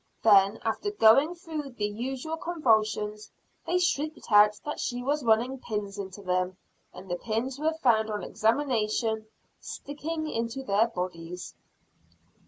Then, 0.23 0.57
after 0.63 0.89
going 0.89 1.35
through 1.35 1.73
the 1.73 1.85
usual 1.85 2.35
convulsions, 2.35 3.29
they 3.67 3.77
shrieked 3.77 4.31
out 4.31 4.59
that 4.65 4.79
she 4.79 5.03
was 5.03 5.23
running 5.23 5.59
pins 5.59 5.99
into 5.99 6.23
them; 6.23 6.57
and 6.91 7.07
the 7.07 7.17
pins 7.17 7.59
were 7.59 7.73
found 7.83 8.09
on 8.09 8.23
examination 8.23 9.27
sticking 9.59 10.27
into 10.27 10.63
their 10.63 10.87
bodies. 10.87 11.53